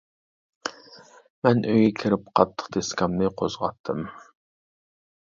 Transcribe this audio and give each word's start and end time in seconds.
مەن 1.47 1.61
ئۆيگە 1.73 1.91
كىرىپ، 2.03 2.23
قاتتىق 2.39 2.71
دىسكامنى 2.79 3.29
قوزغاتتىم. 3.43 4.03